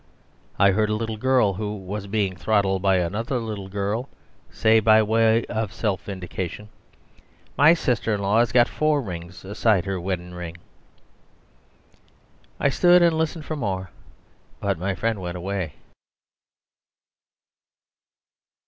I 0.57 0.71
heard 0.71 0.89
a 0.89 0.95
little 0.95 1.15
girl 1.17 1.53
(who 1.53 1.75
was 1.77 2.07
being 2.07 2.35
throttled 2.35 2.81
by 2.81 2.95
another 2.97 3.37
little 3.37 3.67
girl) 3.69 4.09
say 4.49 4.79
by 4.79 5.03
way 5.03 5.45
of 5.45 5.71
self 5.71 6.03
vindication, 6.05 6.69
"My 7.55 7.75
sister 7.75 8.11
in 8.15 8.19
law 8.19 8.39
'as 8.39 8.51
got 8.51 8.67
four 8.67 8.99
rings 8.99 9.45
aside 9.45 9.85
her 9.85 10.01
weddin' 10.01 10.33
ring!" 10.33 10.57
I 12.59 12.69
stood 12.69 13.03
and 13.03 13.15
listened 13.15 13.45
for 13.45 13.55
more, 13.55 13.91
but 14.59 14.79
my 14.79 14.95
friend 14.95 15.21
went 15.21 15.37
away. 15.37 15.75